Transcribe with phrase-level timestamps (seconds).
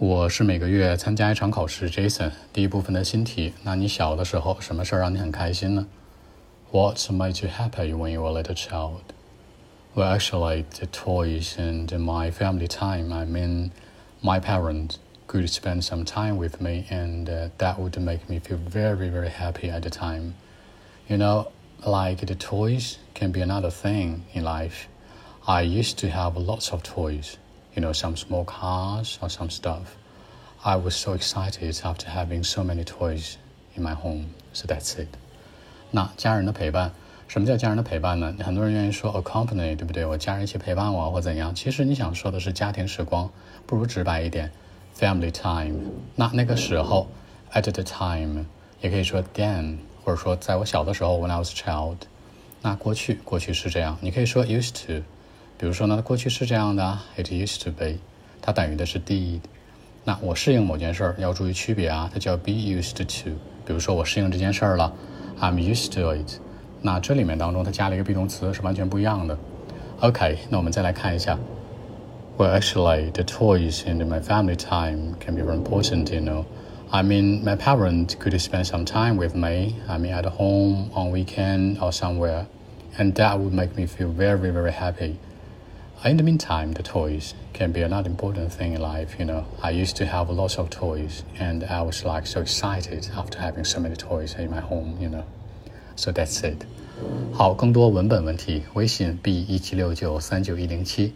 [0.00, 2.31] 我是每个月参加一场考试，Jason。
[2.51, 5.85] 第一部分的新题，那你小的时候什么事儿让你很开心呢？
[6.71, 9.01] What made you happy when you were a little child?
[9.93, 13.13] Well, actually, the toys and my family time.
[13.13, 13.71] I mean,
[14.21, 14.95] my parents
[15.27, 19.29] could spend some time with me, and uh, that would make me feel very, very
[19.29, 20.33] happy at the time.
[21.07, 21.51] You know,
[21.85, 24.87] like the toys can be another thing in life.
[25.45, 27.37] I used to have lots of toys
[27.74, 29.96] you know, some small cars or some stuff.
[30.62, 33.36] I was so excited after having so many toys
[33.76, 34.26] in my home.
[34.52, 35.08] So that's it.
[35.90, 36.92] 那家人的陪伴，
[37.28, 38.34] 什么叫家人的陪伴呢？
[38.42, 40.04] 很多人愿意说 accompany，对不对？
[40.04, 41.54] 我家人一起陪伴我或怎样？
[41.54, 43.30] 其实你想说的是家庭时光，
[43.66, 44.50] 不如直白一点，
[44.98, 45.78] family time。
[46.14, 47.06] 那那个时候，
[47.52, 48.44] at the time，
[48.80, 51.98] 也可以说 then，或者说在我小的时候，when I was a child。
[52.62, 55.04] 那过去，过去是这样，你可以说 used to。
[55.60, 57.94] 比如说呢，过去是这样的，it used to be，
[58.42, 59.40] 它等于的是 did。
[60.04, 63.30] 那我适应某件事儿要注意区别啊，它叫 be used to。
[63.66, 64.92] 比如说我适应这件事儿了，
[65.40, 66.38] I'm used to it。
[66.82, 69.36] 那这里面当中它加了一个 be 动词是完全不一样的。
[70.00, 71.38] OK，那我们再来看一下。
[72.38, 76.44] Well, actually, the toys in my family time can be very important, you know.
[76.90, 79.76] I mean, my parents could spend some time with me.
[79.88, 82.46] I mean, at home, on weekend, or somewhere,
[82.98, 85.16] and that would make me feel very, very happy.
[86.04, 89.18] In the meantime, the toys can be another important thing in life.
[89.18, 93.08] You know, I used to have lots of toys, and I was like so excited
[93.16, 94.96] after having so many toys in my home.
[95.00, 95.24] You know,
[95.96, 96.64] so that's it.
[97.32, 101.12] 好，更多文本问题，微信 b 一七六九三九一零七。